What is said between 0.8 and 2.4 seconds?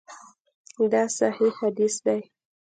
دا صحیح حدیث دی.